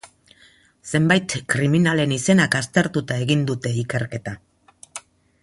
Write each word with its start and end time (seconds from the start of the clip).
Zenbait 0.99 1.35
kriminalen 1.55 2.15
izenak 2.15 2.59
aztertuta 2.61 3.19
egin 3.27 3.45
dute 3.53 3.75
ikerketa. 3.83 4.35